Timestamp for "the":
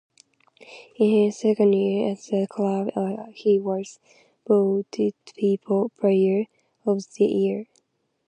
2.23-2.47, 7.17-7.25